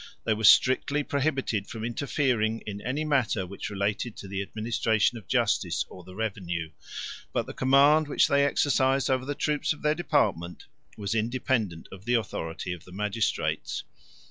[0.23, 5.27] They were strictly prohibited from interfering in any matter which related to the administration of
[5.27, 6.71] justice or the revenue;
[7.31, 10.65] but the command which they exercised over the troops of their department,
[10.97, 13.83] was independent of the authority of the magistrates.